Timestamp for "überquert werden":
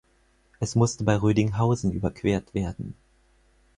1.91-2.95